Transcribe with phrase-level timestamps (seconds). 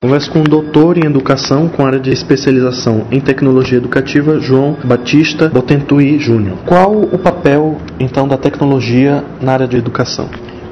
[0.00, 5.48] Converso com o doutor em educação com área de especialização em tecnologia educativa, João Batista
[5.48, 6.56] Botentui Júnior.
[6.64, 10.30] Qual o papel então da tecnologia na área de educação?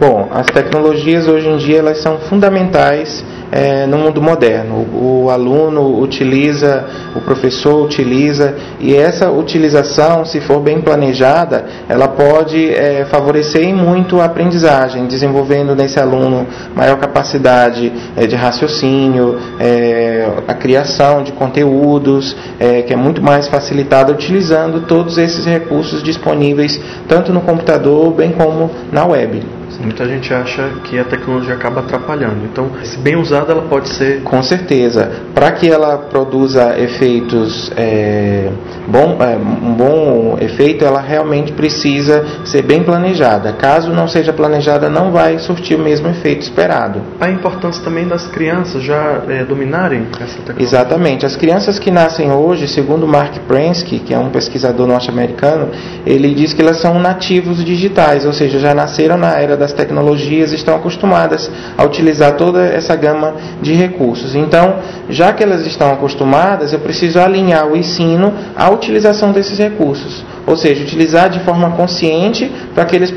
[0.00, 4.76] Bom, as tecnologias hoje em dia elas são fundamentais é, no mundo moderno.
[4.76, 6.84] O, o, aluno utiliza,
[7.16, 14.20] o professor utiliza, e essa utilização, se for bem planejada, ela pode é, favorecer muito
[14.20, 22.36] a aprendizagem, desenvolvendo nesse aluno maior capacidade é, de raciocínio, é, a criação de conteúdos,
[22.60, 28.30] é, que é muito mais facilitada utilizando todos esses recursos disponíveis, tanto no computador bem
[28.30, 29.57] como na web.
[29.80, 32.44] Muita gente acha que a tecnologia acaba atrapalhando.
[32.44, 34.22] Então, se bem usada, ela pode ser.
[34.22, 35.10] Com certeza.
[35.34, 38.50] Para que ela produza efeitos, é,
[38.86, 43.52] bom, é, um bom efeito, ela realmente precisa ser bem planejada.
[43.52, 47.02] Caso não seja planejada, não vai surtir o mesmo efeito esperado.
[47.20, 50.64] A importância também das crianças já é, dominarem essa tecnologia.
[50.64, 51.26] Exatamente.
[51.26, 55.68] As crianças que nascem hoje, segundo Mark Prensky, que é um pesquisador norte-americano,
[56.06, 60.52] ele diz que elas são nativos digitais, ou seja, já nasceram na era das tecnologias
[60.52, 64.34] estão acostumadas a utilizar toda essa gama de recursos.
[64.34, 64.76] Então,
[65.10, 70.56] já que elas estão acostumadas, eu preciso alinhar o ensino à utilização desses recursos ou
[70.56, 73.14] seja, utilizar de forma consciente para que, eles,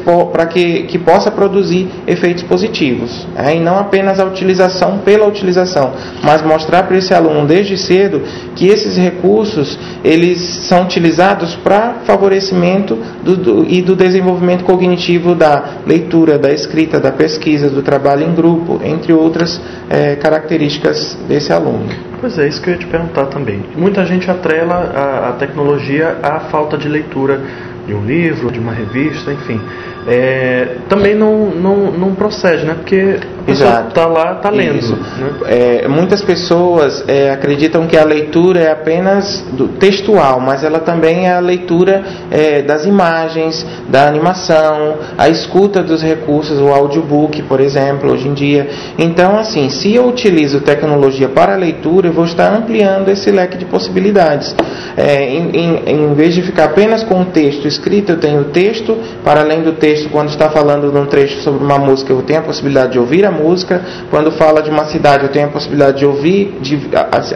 [0.52, 3.28] que, que possa produzir efeitos positivos.
[3.36, 3.58] Né?
[3.58, 8.22] E não apenas a utilização pela utilização, mas mostrar para esse aluno desde cedo
[8.56, 15.64] que esses recursos eles são utilizados para favorecimento do, do, e do desenvolvimento cognitivo da
[15.86, 22.11] leitura, da escrita, da pesquisa, do trabalho em grupo, entre outras é, características desse aluno.
[22.22, 23.64] Pois é, isso que eu ia te perguntar também.
[23.76, 27.42] Muita gente atrela a, a tecnologia à falta de leitura
[27.86, 29.60] de um livro, de uma revista, enfim
[30.08, 32.74] é, também não, não, não procede, né?
[32.74, 34.96] Porque a pessoa está lá, está lendo.
[34.96, 35.32] Né?
[35.46, 39.46] É, muitas pessoas é, acreditam que a leitura é apenas
[39.80, 46.02] textual, mas ela também é a leitura é, das imagens, da animação, a escuta dos
[46.02, 48.70] recursos, o audiobook, por exemplo, hoje em dia.
[48.98, 53.58] Então, assim, se eu utilizo tecnologia para a leitura, eu vou estar ampliando esse leque
[53.58, 54.56] de possibilidades.
[54.98, 58.46] É, em, em, em vez de ficar apenas com o texto escrito, eu tenho o
[58.46, 62.22] texto, para além do texto, quando está falando de um trecho sobre uma música, eu
[62.22, 63.82] tenho a possibilidade de ouvir a música.
[64.10, 66.80] Quando fala de uma cidade, eu tenho a possibilidade de ouvir, de,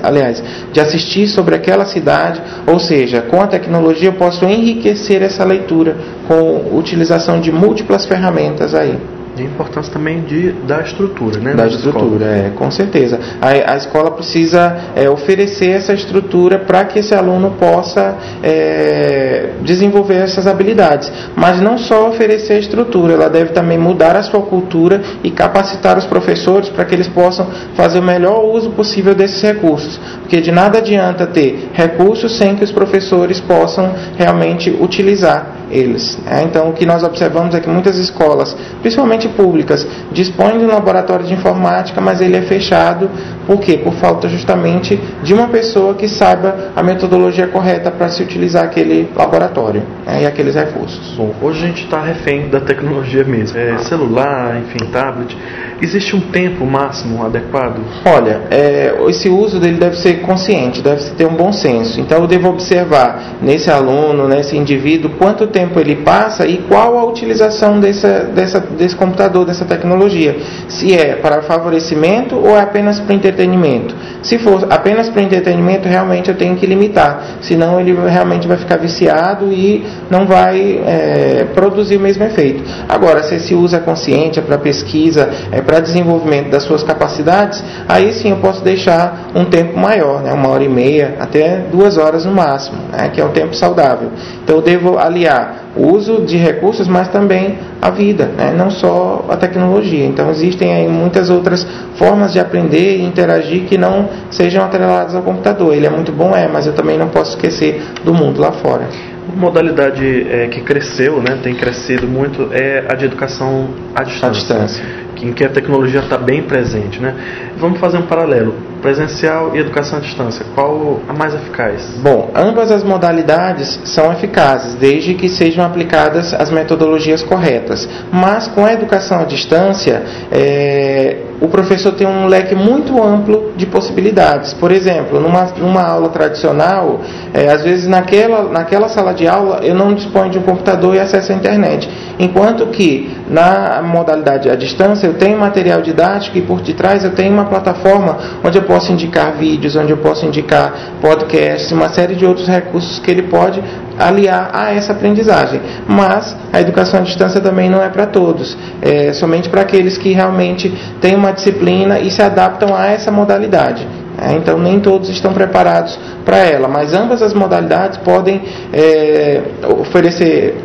[0.03, 2.41] aliás, de assistir sobre aquela cidade.
[2.67, 5.95] Ou seja, com a tecnologia eu posso enriquecer essa leitura
[6.27, 9.14] com utilização de múltiplas ferramentas aí.
[9.37, 11.53] E a importância também de, da estrutura, né?
[11.53, 13.19] Da estrutura, é, com certeza.
[13.41, 20.15] A, a escola precisa é, oferecer essa estrutura para que esse aluno possa é, desenvolver
[20.15, 21.11] essas habilidades.
[21.35, 25.97] Mas não só oferecer a estrutura, ela deve também mudar a sua cultura e capacitar
[25.97, 29.99] os professores para que eles possam fazer o melhor uso possível desses recursos.
[30.21, 36.17] Porque de nada adianta ter recursos sem que os professores possam realmente utilizar eles.
[36.25, 36.43] Né?
[36.43, 41.25] Então, o que nós observamos é que muitas escolas, principalmente públicas, dispõem de um laboratório
[41.25, 43.09] de informática, mas ele é fechado.
[43.45, 43.77] Por quê?
[43.77, 49.09] Por falta justamente de uma pessoa que saiba a metodologia correta para se utilizar aquele
[49.15, 50.23] laboratório né?
[50.23, 51.15] e aqueles recursos.
[51.15, 53.57] Bom, hoje a gente está refém da tecnologia mesmo.
[53.57, 55.35] É, celular, enfim, tablet.
[55.81, 57.81] Existe um tempo máximo adequado?
[58.05, 61.99] Olha, é, esse uso dele deve ser consciente, deve ter um bom senso.
[61.99, 67.05] Então, eu devo observar nesse aluno, nesse indivíduo, quanto tempo ele passa e qual a
[67.05, 70.37] utilização dessa, dessa, desse computador, dessa tecnologia.
[70.69, 73.95] Se é para favorecimento ou é apenas para entretenimento.
[74.23, 78.77] Se for apenas para entretenimento, realmente eu tenho que limitar, senão ele realmente vai ficar
[78.77, 82.63] viciado e não vai é, produzir o mesmo efeito.
[82.87, 87.63] Agora, se esse uso é consciente, é para pesquisa, é para desenvolvimento das suas capacidades,
[87.87, 91.97] aí sim eu posso deixar um tempo maior, né, uma hora e meia, até duas
[91.97, 94.09] horas no máximo, né, que é um tempo saudável.
[94.43, 98.53] Então eu devo aliar o uso de recursos, mas também a vida, né?
[98.55, 100.05] não só a tecnologia.
[100.05, 105.21] Então existem aí muitas outras formas de aprender e interagir que não sejam atreladas ao
[105.21, 105.73] computador.
[105.73, 108.87] Ele é muito bom, é, mas eu também não posso esquecer do mundo lá fora.
[109.27, 114.27] Uma modalidade é, que cresceu, né, tem crescido muito, é a de educação à distância.
[114.27, 117.01] À distância em que a tecnologia está bem presente.
[117.01, 117.15] Né?
[117.57, 118.53] Vamos fazer um paralelo:
[118.85, 120.45] presencial e educação à distância.
[120.53, 121.81] Qual a mais eficaz?
[122.03, 127.89] Bom, ambas as modalidades são eficazes, desde que sejam aplicadas as metodologias corretas.
[128.11, 133.65] Mas com a educação à distância, é, o professor tem um leque muito amplo de
[133.65, 134.53] possibilidades.
[134.53, 137.01] Por exemplo, numa, numa aula tradicional,
[137.33, 140.99] é, às vezes naquela, naquela sala de aula eu não disponho de um computador e
[140.99, 141.89] acesso à internet.
[142.19, 147.33] Enquanto que na modalidade à distância eu tenho material didático e por detrás eu tenho
[147.33, 152.25] uma plataforma onde eu posso indicar vídeos, onde eu posso indicar podcasts, uma série de
[152.25, 153.61] outros recursos que ele pode
[153.97, 155.61] aliar a essa aprendizagem.
[155.87, 160.11] Mas a educação à distância também não é para todos, é somente para aqueles que
[160.11, 160.69] realmente
[160.99, 163.87] têm uma disciplina e se adaptam a essa modalidade.
[164.17, 168.41] É, então nem todos estão preparados para ela, mas ambas as modalidades podem
[168.71, 169.41] é,
[169.77, 170.55] oferecer,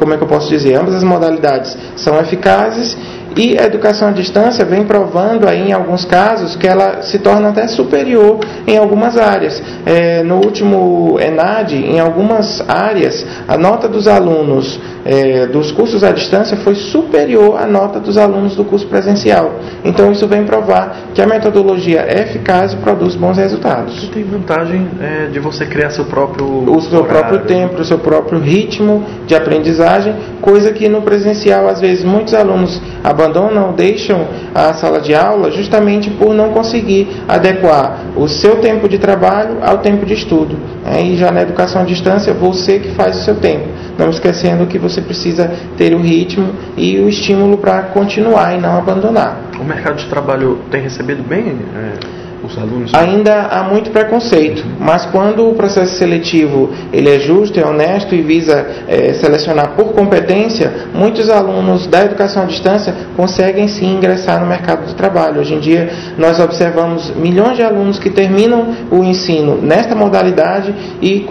[0.00, 2.96] como é que eu posso dizer, ambas as modalidades são eficazes
[3.38, 7.50] e a educação à distância vem provando aí, em alguns casos, que ela se torna
[7.50, 9.62] até superior em algumas áreas.
[9.86, 16.10] É, no último ENAD, em algumas áreas, a nota dos alunos é, dos cursos à
[16.10, 19.52] distância foi superior à nota dos alunos do curso presencial.
[19.84, 24.02] Então, isso vem provar que a metodologia é eficaz e produz bons resultados.
[24.02, 27.20] E tem vantagem é, de você criar seu próprio o seu horário.
[27.20, 32.34] próprio tempo, o seu próprio ritmo de aprendizagem, coisa que no presencial, às vezes, muitos
[32.34, 33.27] alunos abandonam,
[33.72, 39.58] deixam a sala de aula justamente por não conseguir adequar o seu tempo de trabalho
[39.62, 40.56] ao tempo de estudo.
[40.84, 43.68] É, e já na educação à distância, você que faz o seu tempo.
[43.98, 48.76] Não esquecendo que você precisa ter o ritmo e o estímulo para continuar e não
[48.76, 49.40] abandonar.
[49.60, 51.56] O mercado de trabalho tem recebido bem?
[51.76, 52.94] É os alunos?
[52.94, 58.22] Ainda há muito preconceito, mas quando o processo seletivo ele é justo, é honesto e
[58.22, 64.46] visa é, selecionar por competência, muitos alunos da educação à distância conseguem sim ingressar no
[64.46, 65.40] mercado de trabalho.
[65.40, 71.26] Hoje em dia nós observamos milhões de alunos que terminam o ensino nesta modalidade e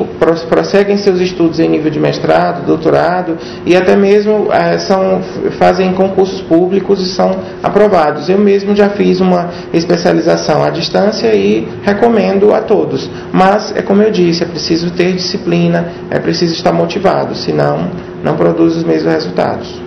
[0.49, 5.21] prosseguem seus estudos em nível de mestrado, doutorado e até mesmo é, são,
[5.57, 7.31] fazem concursos públicos e são
[7.63, 8.29] aprovados.
[8.29, 13.09] Eu mesmo já fiz uma especialização à distância distância e recomendo a todos.
[13.31, 17.89] Mas é como eu disse, é preciso ter disciplina, é preciso estar motivado, senão
[18.23, 19.86] não produz os mesmos resultados.